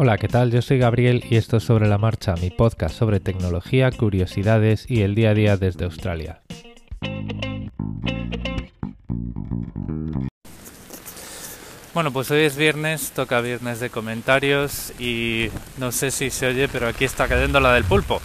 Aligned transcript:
Hola, 0.00 0.16
¿qué 0.16 0.28
tal? 0.28 0.52
Yo 0.52 0.62
soy 0.62 0.78
Gabriel 0.78 1.24
y 1.28 1.34
esto 1.34 1.56
es 1.56 1.64
Sobre 1.64 1.88
la 1.88 1.98
Marcha, 1.98 2.36
mi 2.40 2.50
podcast 2.50 2.96
sobre 2.96 3.18
tecnología, 3.18 3.90
curiosidades 3.90 4.88
y 4.88 5.02
el 5.02 5.16
día 5.16 5.30
a 5.30 5.34
día 5.34 5.56
desde 5.56 5.86
Australia. 5.86 6.40
Bueno, 11.92 12.12
pues 12.12 12.30
hoy 12.30 12.42
es 12.42 12.56
viernes, 12.56 13.10
toca 13.10 13.40
viernes 13.40 13.80
de 13.80 13.90
comentarios 13.90 14.92
y 15.00 15.50
no 15.78 15.90
sé 15.90 16.12
si 16.12 16.30
se 16.30 16.46
oye, 16.46 16.68
pero 16.68 16.86
aquí 16.86 17.04
está 17.04 17.26
cayendo 17.26 17.58
la 17.58 17.74
del 17.74 17.82
pulpo. 17.82 18.22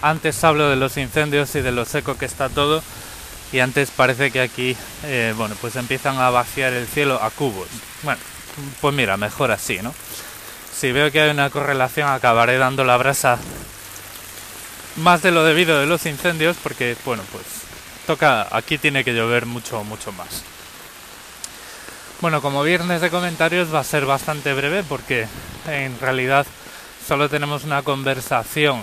Antes 0.00 0.42
hablo 0.42 0.70
de 0.70 0.74
los 0.74 0.96
incendios 0.96 1.54
y 1.54 1.60
de 1.60 1.70
lo 1.70 1.84
seco 1.84 2.18
que 2.18 2.26
está 2.26 2.48
todo 2.48 2.82
y 3.52 3.60
antes 3.60 3.92
parece 3.92 4.32
que 4.32 4.40
aquí, 4.40 4.76
eh, 5.04 5.34
bueno, 5.36 5.54
pues 5.60 5.76
empiezan 5.76 6.16
a 6.16 6.30
vaciar 6.30 6.72
el 6.72 6.88
cielo 6.88 7.22
a 7.22 7.30
cubos. 7.30 7.68
Bueno, 8.02 8.20
pues 8.80 8.92
mira, 8.92 9.16
mejor 9.16 9.52
así, 9.52 9.78
¿no? 9.80 9.94
Si 10.76 10.92
veo 10.92 11.10
que 11.12 11.20
hay 11.20 11.30
una 11.30 11.50
correlación 11.50 12.08
acabaré 12.08 12.58
dando 12.58 12.84
la 12.84 12.96
brasa 12.96 13.38
más 14.96 15.22
de 15.22 15.30
lo 15.30 15.44
debido 15.44 15.78
de 15.78 15.86
los 15.86 16.06
incendios 16.06 16.56
porque, 16.62 16.96
bueno, 17.04 17.22
pues 17.32 17.44
toca, 18.06 18.48
aquí 18.50 18.78
tiene 18.78 19.04
que 19.04 19.14
llover 19.14 19.46
mucho, 19.46 19.84
mucho 19.84 20.12
más. 20.12 20.42
Bueno, 22.20 22.40
como 22.40 22.62
viernes 22.62 23.00
de 23.00 23.10
comentarios 23.10 23.74
va 23.74 23.80
a 23.80 23.84
ser 23.84 24.06
bastante 24.06 24.52
breve 24.54 24.84
porque 24.84 25.26
en 25.66 25.98
realidad 25.98 26.46
solo 27.06 27.28
tenemos 27.28 27.64
una 27.64 27.82
conversación 27.82 28.82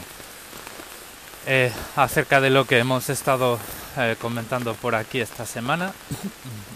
eh, 1.48 1.72
acerca 1.96 2.42
de 2.42 2.50
lo 2.50 2.66
que 2.66 2.80
hemos 2.80 3.10
estado 3.10 3.58
eh, 3.98 4.16
comentando 4.20 4.74
por 4.74 4.94
aquí 4.94 5.22
esta 5.22 5.46
semana 5.46 5.94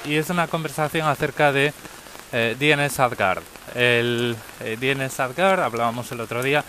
y 0.06 0.16
es 0.16 0.30
una 0.30 0.48
conversación 0.48 1.08
acerca 1.08 1.52
de 1.52 1.74
eh, 2.32 2.56
DNS 2.58 3.00
Adguard. 3.00 3.44
El 3.76 4.36
DNS 4.60 5.20
Adguard, 5.20 5.62
hablábamos 5.62 6.12
el 6.12 6.22
otro 6.22 6.44
día, 6.44 6.64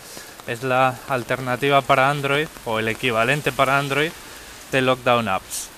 es 0.46 0.62
la 0.62 0.94
alternativa 1.08 1.80
para 1.82 2.10
Android 2.10 2.48
o 2.64 2.78
el 2.78 2.88
equivalente 2.88 3.52
para 3.52 3.78
Android 3.78 4.10
de 4.72 4.82
Lockdown 4.82 5.28
Apps. 5.28 5.68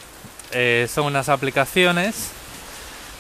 son 0.88 1.06
unas 1.06 1.28
aplicaciones 1.28 2.30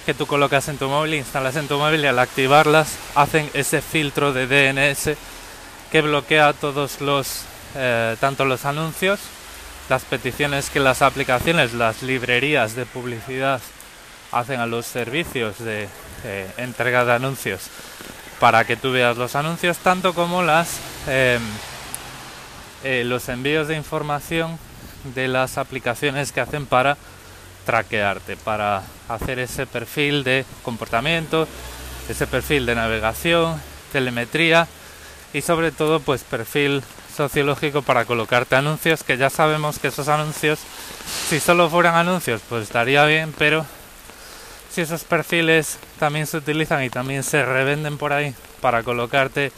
que 0.06 0.14
tú 0.14 0.26
colocas 0.26 0.68
en 0.68 0.78
tu 0.78 0.88
móvil, 0.88 1.14
instalas 1.14 1.56
en 1.56 1.66
tu 1.66 1.78
móvil 1.78 2.04
y 2.04 2.06
al 2.06 2.20
activarlas 2.20 2.96
hacen 3.16 3.50
ese 3.54 3.82
filtro 3.82 4.32
de 4.32 4.46
DNS 4.46 5.16
que 5.90 6.00
bloquea 6.00 6.52
todos 6.52 7.00
los, 7.00 7.42
eh, 7.74 8.16
tanto 8.20 8.44
los 8.44 8.64
anuncios, 8.64 9.18
las 9.88 10.04
peticiones 10.04 10.70
que 10.70 10.78
las 10.78 11.02
aplicaciones, 11.02 11.74
las 11.74 12.04
librerías 12.04 12.76
de 12.76 12.86
publicidad 12.86 13.60
hacen 14.30 14.60
a 14.60 14.66
los 14.66 14.86
servicios 14.86 15.58
de 15.58 15.88
eh, 16.26 16.50
entrega 16.56 17.04
de 17.04 17.12
anuncios 17.12 17.70
para 18.40 18.64
que 18.64 18.76
tú 18.76 18.90
veas 18.90 19.16
los 19.16 19.36
anuncios, 19.36 19.78
tanto 19.78 20.12
como 20.12 20.42
las 20.42 20.78
em, 21.06 21.40
eh, 22.84 23.04
los 23.04 23.28
envíos 23.28 23.68
de 23.68 23.76
información 23.76 24.58
de 25.14 25.28
las 25.28 25.56
aplicaciones 25.56 26.32
que 26.32 26.40
hacen 26.40 26.66
para 26.66 26.96
traquearte, 27.64 28.36
para 28.36 28.82
hacer 29.08 29.38
ese 29.38 29.66
perfil 29.66 30.24
de 30.24 30.44
comportamiento, 30.62 31.46
ese 32.08 32.26
perfil 32.26 32.66
de 32.66 32.74
navegación, 32.74 33.60
telemetría 33.92 34.66
y 35.32 35.42
sobre 35.42 35.70
todo 35.70 36.00
pues 36.00 36.22
perfil 36.22 36.82
sociológico 37.16 37.82
para 37.82 38.04
colocarte 38.04 38.56
anuncios 38.56 39.02
que 39.02 39.16
ya 39.16 39.30
sabemos 39.30 39.78
que 39.78 39.88
esos 39.88 40.08
anuncios 40.08 40.58
si 41.28 41.40
solo 41.40 41.70
fueran 41.70 41.94
anuncios 41.94 42.42
pues 42.48 42.64
estaría 42.64 43.04
bien 43.06 43.32
pero 43.38 43.64
si 44.76 44.82
esos 44.82 45.04
perfiles 45.04 45.78
también 45.98 46.26
se 46.26 46.36
utilizan 46.36 46.84
y 46.84 46.90
también 46.90 47.22
se 47.22 47.42
revenden 47.42 47.96
por 47.96 48.12
ahí 48.12 48.34
para 48.60 48.82
colocarte 48.82 49.50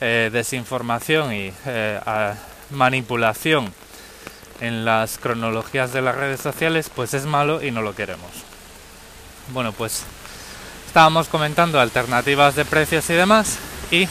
eh, 0.00 0.30
desinformación 0.32 1.32
y 1.32 1.52
eh, 1.64 2.00
manipulación 2.70 3.72
en 4.60 4.84
las 4.84 5.18
cronologías 5.18 5.92
de 5.92 6.02
las 6.02 6.16
redes 6.16 6.40
sociales, 6.40 6.90
pues 6.92 7.14
es 7.14 7.24
malo 7.24 7.62
y 7.62 7.70
no 7.70 7.82
lo 7.82 7.94
queremos. 7.94 8.32
Bueno, 9.52 9.70
pues 9.70 10.02
estábamos 10.88 11.28
comentando 11.28 11.78
alternativas 11.78 12.56
de 12.56 12.64
precios 12.64 13.08
y 13.10 13.14
demás 13.14 13.58
y 13.92 14.08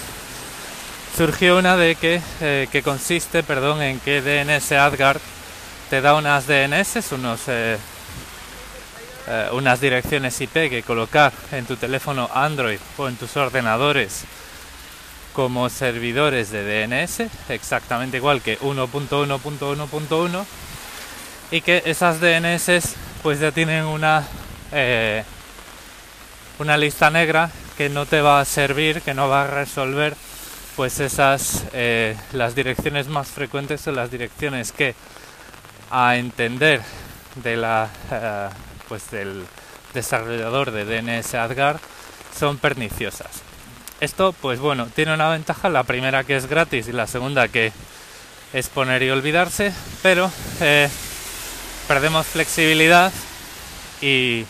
surgió 1.18 1.58
una 1.58 1.76
de 1.76 1.96
que, 1.96 2.22
eh, 2.40 2.70
que 2.72 2.84
consiste, 2.84 3.44
perdón, 3.44 3.82
en 3.82 4.00
que 4.00 4.22
DNS 4.22 4.72
Adguard 4.72 5.20
te 5.90 6.00
da 6.00 6.16
unas 6.16 6.48
DNS, 6.48 7.12
unos, 7.12 7.42
eh, 9.28 9.50
unas 9.52 9.82
direcciones 9.82 10.40
IP 10.40 10.70
que 10.70 10.84
colocar 10.84 11.34
en 11.52 11.66
tu 11.66 11.76
teléfono 11.76 12.30
Android 12.34 12.80
o 12.98 13.08
en 13.08 13.18
tus 13.18 13.36
ordenadores 13.36 14.24
como 15.34 15.70
servidores 15.70 16.50
de 16.50 16.64
DNS, 16.64 17.30
exactamente 17.50 18.18
igual 18.18 18.42
que 18.42 18.58
1.1.1.1 18.60 20.46
y 21.52 21.62
que 21.62 21.84
esas 21.86 22.20
DNS 22.20 22.96
pues 23.22 23.40
ya 23.40 23.52
tienen 23.52 23.86
una 23.86 24.26
eh, 24.72 25.24
una 26.60 26.78
lista 26.78 27.10
negra 27.10 27.52
que 27.78 27.90
no 27.90 28.06
te 28.06 28.22
va 28.22 28.40
a 28.40 28.46
servir, 28.46 29.02
que 29.02 29.14
no 29.14 29.30
va 29.30 29.44
a 29.44 29.48
resolver 29.48 30.16
pues 30.76 31.00
esas 31.00 31.66
eh, 31.74 32.16
las 32.34 32.56
direcciones 32.56 33.08
más 33.08 33.28
frecuentes 33.28 33.82
son 33.82 33.96
las 33.96 34.10
direcciones 34.10 34.72
que 34.72 34.96
a 35.92 36.18
entender 36.18 36.82
de 37.36 37.58
la 37.58 37.90
pues 38.88 39.10
del 39.12 39.46
desarrollador 39.94 40.72
de 40.72 40.86
DNS 40.86 41.34
Adgar 41.36 41.80
son 42.38 42.58
perniciosas 42.58 43.44
esto, 44.00 44.34
pues 44.34 44.60
bueno, 44.60 44.88
tiene 44.94 45.14
una 45.14 45.30
ventaja, 45.30 45.70
la 45.70 45.84
primera 45.84 46.24
que 46.24 46.36
es 46.36 46.48
gratis 46.48 46.88
y 46.88 46.92
la 46.92 47.08
segunda 47.08 47.48
que 47.48 47.72
es 48.54 48.70
poner 48.70 49.02
y 49.04 49.10
olvidarse, 49.10 49.74
pero 50.04 50.32
eh, 50.62 50.90
perdemos 51.88 52.28
flexibilidad 52.28 53.12
y, 54.02 54.46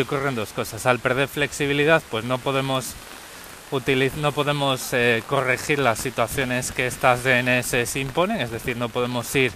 ocurren 0.00 0.34
dos 0.34 0.50
cosas. 0.52 0.86
Al 0.86 0.98
perder 0.98 1.28
flexibilidad, 1.28 2.02
pues 2.10 2.24
no 2.24 2.38
podemos 2.38 2.94
no 4.16 4.32
podemos 4.32 4.92
eh, 4.92 5.22
corregir 5.28 5.78
las 5.78 6.00
situaciones 6.00 6.72
que 6.72 6.88
estas 6.88 7.22
DNS 7.22 7.96
imponen, 7.96 8.40
es 8.40 8.50
decir, 8.50 8.76
no 8.76 8.88
podemos 8.88 9.32
ir 9.36 9.52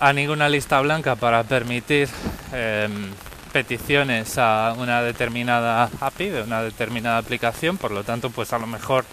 a 0.00 0.12
ninguna 0.12 0.48
lista 0.48 0.80
blanca 0.80 1.16
para 1.16 1.44
permitir 1.44 2.08
em, 2.52 3.10
peticiones 3.52 4.38
a 4.38 4.74
una 4.76 5.02
determinada 5.02 5.90
API 6.00 6.28
de 6.28 6.42
una 6.42 6.62
determinada 6.62 7.18
aplicación, 7.18 7.78
por 7.78 7.90
lo 7.90 8.04
tanto, 8.04 8.30
pues 8.30 8.52
a 8.52 8.58
lo 8.58 8.66
mejor 8.66 9.04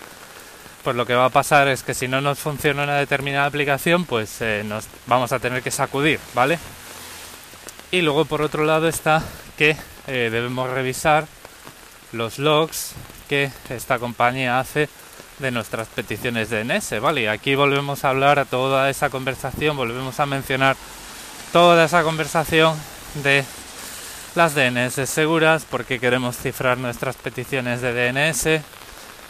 pues 0.83 0.95
lo 0.95 1.07
que 1.07 1.15
va 1.15 1.25
a 1.25 1.29
pasar 1.29 1.67
es 1.67 1.81
que 1.81 1.95
si 1.95 2.07
no 2.07 2.21
nos 2.21 2.37
funciona 2.37 2.83
una 2.83 2.97
determinada 2.97 3.47
aplicación, 3.47 4.05
pues 4.05 4.39
eh, 4.41 4.63
nos 4.63 4.87
vamos 5.07 5.31
a 5.31 5.39
tener 5.39 5.63
que 5.63 5.71
sacudir, 5.71 6.19
¿vale? 6.35 6.59
Y 7.89 8.01
luego 8.01 8.25
por 8.25 8.43
otro 8.43 8.65
lado 8.65 8.87
está 8.87 9.23
que 9.57 9.75
eh, 10.05 10.29
debemos 10.31 10.69
revisar 10.69 11.25
los 12.11 12.37
logs 12.37 12.93
que 13.27 13.49
esta 13.69 13.97
compañía 13.97 14.59
hace 14.59 14.87
de 15.39 15.51
nuestras 15.51 15.87
peticiones 15.87 16.49
de 16.49 16.63
DNS, 16.63 16.99
¿vale? 17.01 17.29
Aquí 17.29 17.55
volvemos 17.55 18.05
a 18.05 18.09
hablar 18.09 18.39
a 18.39 18.45
toda 18.45 18.89
esa 18.89 19.09
conversación, 19.09 19.75
volvemos 19.75 20.19
a 20.19 20.25
mencionar 20.25 20.75
toda 21.51 21.85
esa 21.85 22.03
conversación 22.03 22.75
de 23.23 23.43
las 24.35 24.55
DNS 24.55 25.09
seguras 25.09 25.65
porque 25.69 25.99
queremos 25.99 26.37
cifrar 26.37 26.77
nuestras 26.77 27.15
peticiones 27.15 27.81
de 27.81 27.93
DNS. 27.93 28.61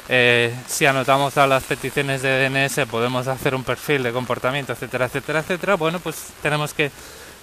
Eh, 0.07 0.55
si 0.67 0.85
anotamos 0.85 1.33
todas 1.33 1.49
las 1.49 1.63
peticiones 1.63 2.21
de 2.21 2.49
DNS 2.49 2.87
podemos 2.89 3.27
hacer 3.27 3.55
un 3.55 3.63
perfil 3.63 4.03
de 4.03 4.11
comportamiento, 4.11 4.73
etcétera, 4.73 5.05
etcétera, 5.05 5.39
etcétera. 5.39 5.75
Bueno, 5.75 5.99
pues 5.99 6.27
tenemos 6.41 6.73
que 6.73 6.91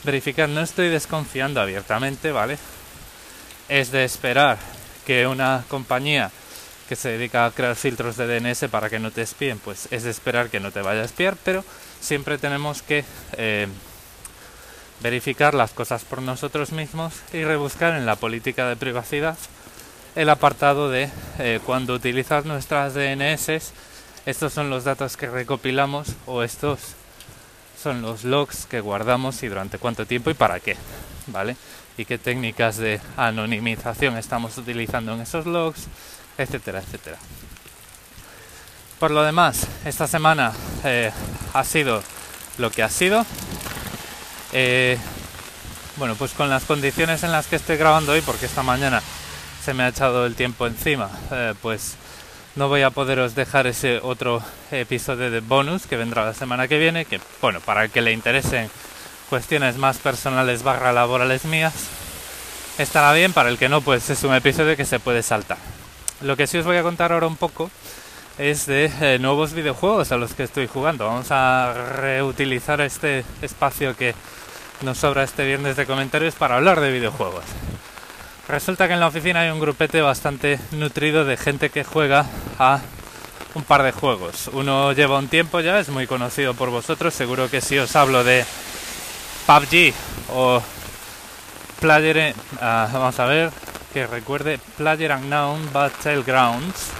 verificar. 0.04 0.48
No 0.48 0.60
estoy 0.60 0.88
desconfiando 0.88 1.60
abiertamente, 1.60 2.30
¿vale? 2.30 2.58
Es 3.68 3.90
de 3.90 4.04
esperar 4.04 4.58
que 5.06 5.26
una 5.26 5.64
compañía 5.68 6.30
que 6.88 6.96
se 6.96 7.10
dedica 7.10 7.46
a 7.46 7.50
crear 7.50 7.76
filtros 7.76 8.16
de 8.16 8.26
DNS 8.26 8.68
para 8.70 8.90
que 8.90 8.98
no 8.98 9.10
te 9.10 9.22
espíen, 9.22 9.58
pues 9.58 9.88
es 9.90 10.02
de 10.02 10.10
esperar 10.10 10.50
que 10.50 10.60
no 10.60 10.70
te 10.70 10.82
vaya 10.82 11.02
a 11.02 11.04
espiar, 11.04 11.36
pero 11.44 11.64
siempre 12.00 12.38
tenemos 12.38 12.82
que 12.82 13.04
eh, 13.32 13.68
verificar 15.00 15.54
las 15.54 15.72
cosas 15.72 16.04
por 16.04 16.22
nosotros 16.22 16.72
mismos 16.72 17.14
y 17.32 17.44
rebuscar 17.44 17.94
en 17.94 18.06
la 18.06 18.16
política 18.16 18.68
de 18.68 18.76
privacidad 18.76 19.36
el 20.14 20.28
apartado 20.28 20.90
de 20.90 21.08
eh, 21.38 21.60
cuando 21.64 21.94
utilizas 21.94 22.44
nuestras 22.44 22.94
DNS, 22.94 23.72
estos 24.26 24.52
son 24.52 24.70
los 24.70 24.84
datos 24.84 25.16
que 25.16 25.28
recopilamos 25.28 26.08
o 26.26 26.42
estos 26.42 26.80
son 27.82 28.02
los 28.02 28.24
logs 28.24 28.66
que 28.66 28.80
guardamos 28.80 29.42
y 29.42 29.48
durante 29.48 29.78
cuánto 29.78 30.06
tiempo 30.06 30.30
y 30.30 30.34
para 30.34 30.60
qué, 30.60 30.76
¿vale? 31.28 31.56
Y 31.96 32.04
qué 32.04 32.18
técnicas 32.18 32.76
de 32.76 33.00
anonimización 33.16 34.16
estamos 34.16 34.56
utilizando 34.58 35.14
en 35.14 35.22
esos 35.22 35.46
logs, 35.46 35.88
etcétera, 36.42 36.80
etcétera. 36.80 37.18
Por 38.98 39.10
lo 39.10 39.24
demás, 39.24 39.66
esta 39.84 40.06
semana 40.06 40.52
eh, 40.84 41.10
ha 41.54 41.64
sido 41.64 42.02
lo 42.58 42.70
que 42.70 42.82
ha 42.82 42.88
sido. 42.88 43.26
Eh, 44.52 44.98
bueno, 45.96 46.14
pues 46.14 46.32
con 46.32 46.48
las 46.48 46.64
condiciones 46.64 47.22
en 47.22 47.32
las 47.32 47.46
que 47.46 47.56
estoy 47.56 47.76
grabando 47.76 48.12
hoy, 48.12 48.20
porque 48.20 48.46
esta 48.46 48.62
mañana 48.62 49.02
se 49.64 49.74
me 49.74 49.82
ha 49.82 49.88
echado 49.88 50.26
el 50.26 50.34
tiempo 50.34 50.66
encima, 50.66 51.10
eh, 51.30 51.54
pues 51.60 51.96
no 52.54 52.68
voy 52.68 52.82
a 52.82 52.90
poderos 52.90 53.34
dejar 53.34 53.66
ese 53.66 53.98
otro 54.02 54.42
episodio 54.70 55.30
de 55.30 55.40
bonus 55.40 55.86
que 55.86 55.96
vendrá 55.96 56.24
la 56.24 56.34
semana 56.34 56.68
que 56.68 56.78
viene, 56.78 57.04
que 57.04 57.20
bueno, 57.40 57.60
para 57.60 57.84
el 57.84 57.90
que 57.90 58.02
le 58.02 58.12
interesen 58.12 58.70
cuestiones 59.30 59.76
más 59.78 59.98
personales 59.98 60.62
barra 60.62 60.92
laborales 60.92 61.44
mías, 61.44 61.72
estará 62.78 63.12
bien, 63.12 63.32
para 63.32 63.48
el 63.48 63.58
que 63.58 63.68
no, 63.68 63.80
pues 63.80 64.10
es 64.10 64.22
un 64.24 64.34
episodio 64.34 64.76
que 64.76 64.84
se 64.84 65.00
puede 65.00 65.22
saltar. 65.22 65.71
Lo 66.22 66.36
que 66.36 66.46
sí 66.46 66.58
os 66.58 66.64
voy 66.64 66.76
a 66.76 66.82
contar 66.82 67.12
ahora 67.12 67.26
un 67.26 67.36
poco 67.36 67.70
es 68.38 68.66
de 68.66 68.90
eh, 69.00 69.18
nuevos 69.18 69.54
videojuegos 69.54 70.12
a 70.12 70.16
los 70.16 70.34
que 70.34 70.44
estoy 70.44 70.68
jugando. 70.68 71.06
Vamos 71.06 71.26
a 71.30 71.74
reutilizar 71.96 72.80
este 72.80 73.24
espacio 73.42 73.96
que 73.96 74.14
nos 74.82 74.98
sobra 74.98 75.24
este 75.24 75.44
viernes 75.44 75.76
de 75.76 75.84
comentarios 75.84 76.34
para 76.36 76.56
hablar 76.56 76.80
de 76.80 76.92
videojuegos. 76.92 77.44
Resulta 78.48 78.86
que 78.86 78.94
en 78.94 79.00
la 79.00 79.08
oficina 79.08 79.40
hay 79.40 79.50
un 79.50 79.58
grupete 79.58 80.00
bastante 80.00 80.60
nutrido 80.70 81.24
de 81.24 81.36
gente 81.36 81.70
que 81.70 81.82
juega 81.82 82.26
a 82.58 82.80
un 83.54 83.64
par 83.64 83.82
de 83.82 83.92
juegos. 83.92 84.48
Uno 84.52 84.92
lleva 84.92 85.18
un 85.18 85.28
tiempo 85.28 85.60
ya, 85.60 85.80
es 85.80 85.88
muy 85.88 86.06
conocido 86.06 86.54
por 86.54 86.70
vosotros, 86.70 87.14
seguro 87.14 87.50
que 87.50 87.60
si 87.60 87.78
os 87.78 87.94
hablo 87.96 88.22
de 88.22 88.44
PUBG 89.46 89.92
o 90.30 90.62
Player, 91.80 92.34
uh, 92.54 92.92
vamos 92.92 93.18
a 93.18 93.26
ver, 93.26 93.50
que 93.92 94.06
recuerde 94.06 94.58
Player 94.76 95.12
Unknown 95.12 95.72
Battlegrounds, 95.72 96.90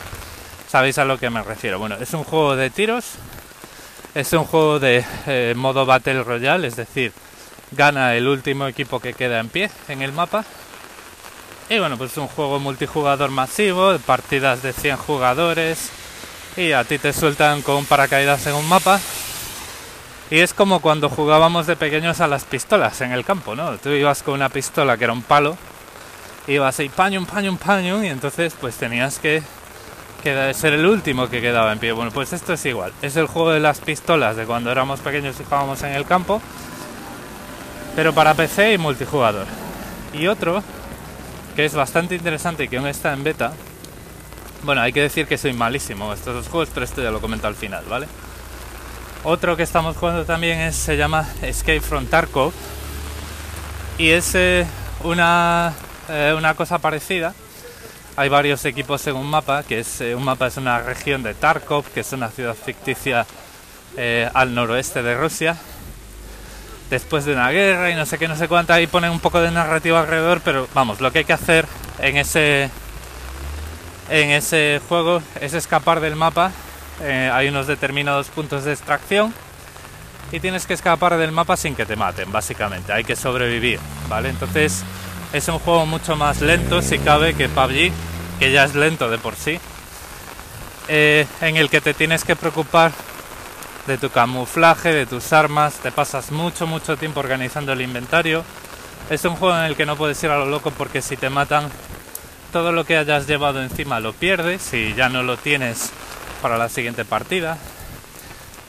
sabéis 0.68 0.98
a 0.98 1.04
lo 1.04 1.18
que 1.18 1.30
me 1.30 1.42
refiero. 1.42 1.78
Bueno, 1.78 1.96
es 2.00 2.12
un 2.14 2.24
juego 2.24 2.56
de 2.56 2.70
tiros, 2.70 3.12
es 4.14 4.32
un 4.32 4.44
juego 4.44 4.78
de 4.78 5.04
eh, 5.26 5.54
modo 5.56 5.86
Battle 5.86 6.22
Royale, 6.22 6.68
es 6.68 6.76
decir, 6.76 7.12
gana 7.70 8.14
el 8.14 8.28
último 8.28 8.66
equipo 8.66 9.00
que 9.00 9.14
queda 9.14 9.40
en 9.40 9.48
pie 9.48 9.70
en 9.88 10.02
el 10.02 10.12
mapa 10.12 10.44
y 11.72 11.78
bueno, 11.78 11.96
pues 11.96 12.12
es 12.12 12.18
un 12.18 12.28
juego 12.28 12.60
multijugador 12.60 13.30
masivo, 13.30 13.96
partidas 14.04 14.62
de 14.62 14.74
100 14.74 14.98
jugadores. 14.98 15.90
Y 16.54 16.72
a 16.72 16.84
ti 16.84 16.98
te 16.98 17.14
sueltan 17.14 17.62
con 17.62 17.86
paracaídas 17.86 18.46
en 18.46 18.54
un 18.54 18.68
mapa. 18.68 19.00
Y 20.30 20.40
es 20.40 20.52
como 20.52 20.80
cuando 20.80 21.08
jugábamos 21.08 21.66
de 21.66 21.76
pequeños 21.76 22.20
a 22.20 22.26
las 22.26 22.44
pistolas 22.44 23.00
en 23.00 23.12
el 23.12 23.24
campo, 23.24 23.54
¿no? 23.54 23.78
Tú 23.78 23.88
ibas 23.88 24.22
con 24.22 24.34
una 24.34 24.50
pistola 24.50 24.98
que 24.98 25.04
era 25.04 25.14
un 25.14 25.22
palo, 25.22 25.56
ibas 26.46 26.78
ahí 26.78 26.88
paño, 26.88 27.24
paño, 27.24 27.56
paño, 27.56 28.02
y 28.02 28.08
entonces 28.08 28.54
pues 28.60 28.76
tenías 28.76 29.18
que, 29.18 29.42
que 30.22 30.54
ser 30.54 30.72
el 30.74 30.86
último 30.86 31.28
que 31.28 31.40
quedaba 31.40 31.72
en 31.72 31.78
pie. 31.78 31.92
Bueno, 31.92 32.10
pues 32.10 32.32
esto 32.32 32.52
es 32.52 32.64
igual. 32.66 32.92
Es 33.02 33.16
el 33.16 33.26
juego 33.26 33.50
de 33.50 33.60
las 33.60 33.80
pistolas 33.80 34.36
de 34.36 34.44
cuando 34.44 34.70
éramos 34.70 35.00
pequeños 35.00 35.38
y 35.40 35.44
jugábamos 35.44 35.82
en 35.82 35.92
el 35.92 36.04
campo, 36.04 36.40
pero 37.94 38.12
para 38.12 38.34
PC 38.34 38.74
y 38.74 38.78
multijugador. 38.78 39.46
Y 40.12 40.26
otro 40.26 40.62
que 41.54 41.64
es 41.64 41.74
bastante 41.74 42.14
interesante 42.14 42.64
y 42.64 42.68
que 42.68 42.78
aún 42.78 42.86
está 42.86 43.12
en 43.12 43.24
beta. 43.24 43.52
Bueno, 44.62 44.80
hay 44.80 44.92
que 44.92 45.02
decir 45.02 45.26
que 45.26 45.36
soy 45.36 45.52
malísimo 45.52 46.12
estos 46.12 46.34
dos 46.34 46.48
juegos, 46.48 46.70
pero 46.72 46.84
esto 46.84 47.02
ya 47.02 47.10
lo 47.10 47.20
comento 47.20 47.46
al 47.46 47.54
final, 47.54 47.84
¿vale? 47.88 48.06
Otro 49.24 49.56
que 49.56 49.62
estamos 49.62 49.96
jugando 49.96 50.24
también 50.24 50.60
es, 50.60 50.76
se 50.76 50.96
llama 50.96 51.28
Escape 51.42 51.80
from 51.80 52.06
Tarkov 52.06 52.52
y 53.98 54.10
es 54.10 54.34
eh, 54.34 54.66
una, 55.04 55.74
eh, 56.12 56.34
una 56.36 56.54
cosa 56.54 56.78
parecida. 56.78 57.34
Hay 58.16 58.28
varios 58.28 58.64
equipos 58.64 59.06
un 59.06 59.28
mapa, 59.28 59.62
que 59.62 59.80
es 59.80 60.00
eh, 60.00 60.14
un 60.14 60.24
mapa 60.24 60.46
es 60.46 60.56
una 60.56 60.80
región 60.80 61.22
de 61.22 61.34
Tarkov, 61.34 61.86
que 61.86 62.00
es 62.00 62.12
una 62.12 62.28
ciudad 62.28 62.54
ficticia 62.54 63.26
al 64.32 64.54
noroeste 64.54 65.02
de 65.02 65.14
Rusia, 65.14 65.54
después 66.88 67.26
de 67.26 67.34
una 67.34 67.50
guerra 67.50 67.90
y 67.90 67.94
no 67.94 68.06
sé 68.06 68.16
qué, 68.16 68.26
no 68.26 68.36
sé 68.36 68.48
cuánta, 68.48 68.74
ahí 68.74 68.86
ponen 68.86 69.10
un 69.10 69.20
poco 69.20 69.40
de 69.40 69.50
narrativa 69.50 70.00
alrededor, 70.00 70.40
pero 70.42 70.66
vamos, 70.72 71.00
lo 71.02 71.12
que 71.12 71.20
hay 71.20 71.24
que 71.26 71.34
hacer 71.34 71.66
en 71.98 72.16
ese 72.16 72.70
en 74.10 74.30
ese 74.30 74.80
juego 74.88 75.22
es 75.40 75.54
escapar 75.54 76.00
del 76.00 76.16
mapa. 76.16 76.52
Eh, 77.00 77.30
hay 77.32 77.48
unos 77.48 77.66
determinados 77.66 78.28
puntos 78.28 78.64
de 78.64 78.72
extracción 78.72 79.32
y 80.30 80.40
tienes 80.40 80.66
que 80.66 80.74
escapar 80.74 81.16
del 81.16 81.32
mapa 81.32 81.56
sin 81.56 81.74
que 81.74 81.86
te 81.86 81.96
maten, 81.96 82.30
básicamente. 82.30 82.92
Hay 82.92 83.04
que 83.04 83.16
sobrevivir, 83.16 83.80
¿vale? 84.08 84.28
Entonces 84.28 84.84
es 85.32 85.48
un 85.48 85.58
juego 85.58 85.86
mucho 85.86 86.16
más 86.16 86.40
lento, 86.40 86.82
si 86.82 86.98
cabe, 86.98 87.34
que 87.34 87.48
PUBG, 87.48 87.92
que 88.38 88.52
ya 88.52 88.64
es 88.64 88.74
lento 88.74 89.08
de 89.08 89.18
por 89.18 89.34
sí, 89.36 89.58
eh, 90.88 91.26
en 91.40 91.56
el 91.56 91.70
que 91.70 91.80
te 91.80 91.94
tienes 91.94 92.24
que 92.24 92.36
preocupar 92.36 92.92
de 93.86 93.98
tu 93.98 94.10
camuflaje, 94.10 94.92
de 94.92 95.06
tus 95.06 95.32
armas, 95.32 95.74
te 95.74 95.90
pasas 95.90 96.30
mucho, 96.30 96.66
mucho 96.66 96.96
tiempo 96.96 97.20
organizando 97.20 97.72
el 97.72 97.80
inventario. 97.80 98.44
Es 99.10 99.24
un 99.24 99.36
juego 99.36 99.58
en 99.58 99.64
el 99.64 99.76
que 99.76 99.86
no 99.86 99.96
puedes 99.96 100.22
ir 100.22 100.30
a 100.30 100.38
lo 100.38 100.46
loco 100.46 100.70
porque 100.70 101.02
si 101.02 101.16
te 101.16 101.30
matan, 101.30 101.68
todo 102.52 102.70
lo 102.70 102.84
que 102.84 102.96
hayas 102.96 103.26
llevado 103.26 103.62
encima 103.62 104.00
lo 104.00 104.12
pierdes 104.12 104.72
y 104.74 104.94
ya 104.94 105.08
no 105.08 105.22
lo 105.22 105.36
tienes 105.36 105.90
para 106.42 106.58
la 106.58 106.68
siguiente 106.68 107.04
partida. 107.04 107.56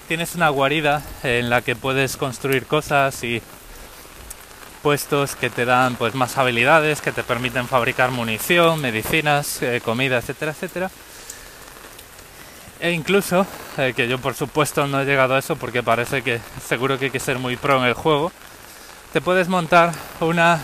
Tienes 0.07 0.36
una 0.36 0.50
guarida 0.50 1.01
en 1.24 1.50
la 1.50 1.62
que 1.62 1.75
puedes 1.75 2.18
construir 2.18 2.65
cosas 2.65 3.24
y 3.24 3.42
puestos 4.83 5.35
que 5.35 5.50
te 5.50 5.65
dan 5.65 5.95
pues 5.95 6.13
más 6.13 6.38
habilidades, 6.38 7.01
que 7.01 7.12
te 7.12 7.24
permiten 7.24 7.68
fabricar 7.68 8.12
munición, 8.12 8.81
medicinas, 8.81 9.63
eh, 9.63 9.81
comida, 9.83 10.18
etcétera, 10.18 10.51
etcétera 10.51 10.91
e 12.83 12.91
incluso, 12.91 13.47
eh, 13.77 13.94
que 13.95 14.09
yo 14.09 14.19
por 14.19 14.35
supuesto 14.35 14.85
no 14.88 15.00
he 15.00 15.06
llegado 15.06 15.35
a 15.35 15.39
eso 15.39 15.56
porque 15.56 15.81
parece 15.81 16.21
que 16.21 16.41
seguro 16.68 17.00
que 17.00 17.06
hay 17.06 17.12
que 17.12 17.19
ser 17.21 17.39
muy 17.39 17.56
pro 17.56 17.77
en 17.80 17.85
el 17.85 17.94
juego, 17.94 18.30
te 19.13 19.21
puedes 19.21 19.47
montar 19.47 19.94
una 20.19 20.62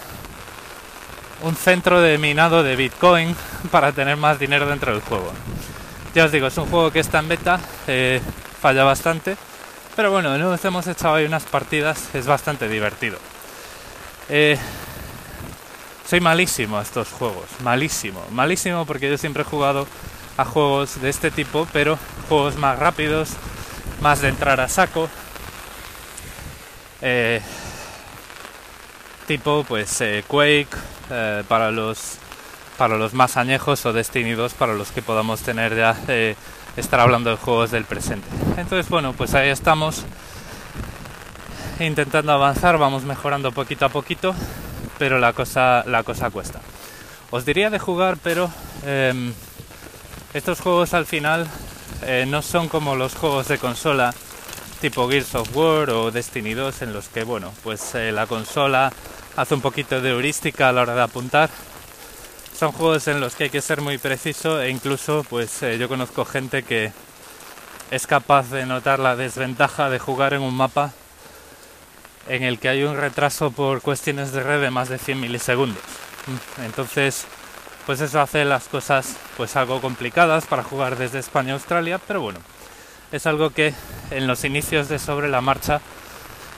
un 1.42 1.56
centro 1.56 2.02
de 2.02 2.18
minado 2.18 2.62
de 2.62 2.76
Bitcoin 2.76 3.34
para 3.72 3.94
tener 3.94 4.18
más 4.18 4.38
dinero 4.38 4.66
dentro 4.66 4.92
del 4.92 5.02
juego. 5.02 5.32
Ya 6.14 6.26
os 6.26 6.34
digo, 6.34 6.48
es 6.48 6.58
un 6.58 6.66
juego 6.66 6.92
que 6.92 7.00
está 7.00 7.20
en 7.20 7.30
beta, 7.30 7.58
eh, 7.88 8.20
falla 8.62 8.84
bastante, 8.84 9.38
pero 9.96 10.12
bueno, 10.12 10.38
nos 10.38 10.66
hemos 10.66 10.88
echado 10.88 11.16
ahí 11.16 11.26
unas 11.26 11.44
partidas, 11.44 12.14
es 12.14 12.26
bastante 12.26 12.68
divertido. 12.68 13.18
Eh, 14.32 14.60
soy 16.08 16.22
malísimo 16.22 16.78
a 16.78 16.84
estos 16.84 17.10
juegos, 17.10 17.46
malísimo, 17.64 18.24
malísimo 18.32 18.86
porque 18.86 19.10
yo 19.10 19.18
siempre 19.18 19.42
he 19.42 19.46
jugado 19.46 19.88
a 20.38 20.46
juegos 20.46 21.02
de 21.02 21.10
este 21.10 21.32
tipo, 21.32 21.68
pero 21.74 21.98
juegos 22.28 22.56
más 22.56 22.78
rápidos, 22.78 23.32
más 24.02 24.22
de 24.22 24.30
entrar 24.30 24.62
a 24.62 24.68
saco. 24.70 25.10
Eh, 27.02 27.42
tipo 29.26 29.66
pues 29.68 30.00
eh, 30.02 30.24
Quake 30.28 30.78
para 31.48 31.72
los 31.72 32.18
para 32.78 32.98
los 32.98 33.14
más 33.14 33.36
añejos 33.36 33.84
o 33.86 33.94
Destiny 33.94 34.34
2 34.34 34.54
para 34.54 34.74
los 34.74 34.92
que 34.92 35.02
podamos 35.02 35.42
tener 35.42 35.76
ya 35.76 35.98
estar 36.78 37.00
hablando 37.00 37.32
de 37.32 37.38
juegos 37.38 37.72
del 37.72 37.86
presente. 37.86 38.28
Entonces 38.58 38.90
bueno, 38.90 39.14
pues 39.14 39.34
ahí 39.34 39.50
estamos 39.50 40.06
intentando 41.86 42.32
avanzar, 42.32 42.78
vamos 42.78 43.04
mejorando 43.04 43.52
poquito 43.52 43.86
a 43.86 43.90
poquito, 43.90 44.36
pero 44.98 45.20
la 45.20 45.34
cosa 45.34 45.84
la 45.88 46.04
cosa 46.04 46.30
cuesta. 46.30 46.60
Os 47.32 47.46
diría 47.46 47.70
de 47.70 47.80
jugar, 47.80 48.18
pero 48.22 48.50
em, 48.86 49.34
estos 50.34 50.60
juegos 50.62 50.94
al 50.94 51.06
final 51.06 51.48
eh, 52.04 52.26
no 52.28 52.42
son 52.42 52.70
como 52.70 52.96
los 52.96 53.16
juegos 53.16 53.48
de 53.48 53.58
consola 53.58 54.14
tipo 54.82 55.10
Gears 55.10 55.36
of 55.36 55.56
War 55.56 55.90
o 55.90 56.12
Destiny 56.12 56.54
2 56.54 56.82
en 56.84 56.94
los 56.94 57.10
que, 57.10 57.24
bueno, 57.24 57.52
pues 57.64 57.96
eh, 57.96 58.12
la 58.12 58.28
consola 58.28 58.92
hace 59.36 59.54
un 59.54 59.62
poquito 59.62 60.02
de 60.02 60.12
heurística 60.12 60.70
a 60.70 60.72
la 60.72 60.82
hora 60.82 60.96
de 60.96 61.02
apuntar. 61.02 61.50
Son 62.58 62.72
juegos 62.72 63.08
en 63.08 63.20
los 63.20 63.36
que 63.36 63.46
hay 63.46 63.50
que 63.50 63.62
ser 63.62 63.82
muy 63.82 63.98
preciso 63.98 64.62
e 64.62 64.70
incluso, 64.70 65.26
pues 65.30 65.64
eh, 65.64 65.78
yo 65.78 65.88
conozco 65.88 66.26
gente 66.26 66.64
que 66.64 66.92
es 67.92 68.08
capaz 68.08 68.50
de 68.50 68.66
notar 68.66 69.00
la 69.00 69.16
desventaja 69.16 69.90
de 69.90 70.00
jugar 70.00 70.34
en 70.34 70.42
un 70.42 70.56
mapa 70.56 70.94
en 72.30 72.44
el 72.44 72.60
que 72.60 72.70
hay 72.70 72.84
un 72.84 72.96
retraso 72.96 73.52
por 73.52 73.82
cuestiones 73.82 74.32
de 74.32 74.44
red 74.44 74.62
de 74.62 74.72
más 74.72 74.88
de 74.88 75.00
100 75.00 75.20
milisegundos. 75.20 75.82
Entonces, 76.64 77.26
pues 77.86 78.02
eso 78.02 78.22
hace 78.22 78.46
las 78.46 78.68
cosas 78.68 79.18
pues 79.36 79.56
algo 79.56 79.82
complicadas 79.82 80.46
para 80.46 80.64
jugar 80.64 80.96
desde 80.96 81.20
España 81.20 81.52
a 81.52 81.56
Australia, 81.56 82.00
pero 82.08 82.22
bueno, 82.22 82.40
es 83.12 83.26
algo 83.26 83.50
que 83.50 83.74
en 84.12 84.28
los 84.28 84.44
inicios 84.44 84.88
de 84.90 85.00
Sobre 85.00 85.28
la 85.28 85.42
Marcha 85.42 85.82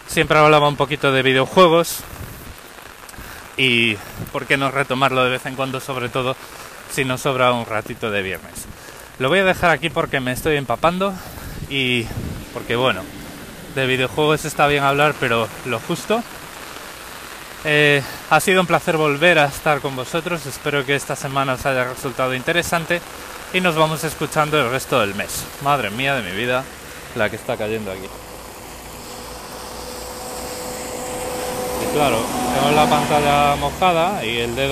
siempre 0.07 0.37
hablaba 0.37 0.67
un 0.67 0.75
poquito 0.75 1.13
de 1.13 1.23
videojuegos 1.23 1.99
y 3.55 3.95
por 4.33 4.45
qué 4.45 4.57
no 4.57 4.71
retomarlo 4.71 5.23
de 5.23 5.29
vez 5.29 5.45
en 5.45 5.55
cuando, 5.55 5.79
sobre 5.79 6.09
todo 6.09 6.35
si 6.91 7.05
nos 7.05 7.21
sobra 7.21 7.53
un 7.53 7.65
ratito 7.65 8.11
de 8.11 8.21
viernes. 8.21 8.65
Lo 9.19 9.29
voy 9.29 9.39
a 9.39 9.45
dejar 9.45 9.69
aquí 9.69 9.89
porque 9.89 10.19
me 10.19 10.33
estoy 10.33 10.57
empapando 10.57 11.13
y 11.69 12.05
porque 12.53 12.75
bueno, 12.75 13.03
de 13.75 13.85
videojuegos 13.85 14.45
está 14.45 14.67
bien 14.67 14.83
hablar, 14.83 15.15
pero 15.19 15.47
lo 15.65 15.79
justo 15.79 16.23
eh, 17.63 18.01
ha 18.29 18.39
sido 18.39 18.61
un 18.61 18.67
placer 18.67 18.97
volver 18.97 19.37
a 19.39 19.45
estar 19.45 19.81
con 19.81 19.95
vosotros. 19.95 20.45
Espero 20.45 20.85
que 20.85 20.95
esta 20.95 21.15
semana 21.15 21.53
os 21.53 21.65
haya 21.65 21.83
resultado 21.85 22.33
interesante 22.33 23.01
y 23.53 23.61
nos 23.61 23.75
vamos 23.75 24.03
escuchando 24.03 24.59
el 24.59 24.71
resto 24.71 24.99
del 24.99 25.13
mes. 25.15 25.43
Madre 25.63 25.89
mía 25.91 26.15
de 26.15 26.29
mi 26.29 26.35
vida, 26.35 26.63
la 27.15 27.29
que 27.29 27.35
está 27.35 27.57
cayendo 27.57 27.91
aquí. 27.91 28.07
Y 31.83 31.93
claro, 31.93 32.17
tengo 32.55 32.75
la 32.75 32.89
pantalla 32.89 33.55
mojada 33.57 34.25
y 34.25 34.39
el 34.39 34.55
dedo 34.55 34.69